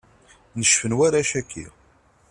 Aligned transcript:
Necfen 0.59 0.97
warrac-agi. 0.97 1.67